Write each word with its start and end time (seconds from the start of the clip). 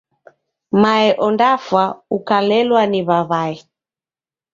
Mae 0.81 1.07
ondafwa 1.27 1.83
ukalelwa 2.17 2.81
ni 2.91 2.99
w'aw'ae. 3.07 3.55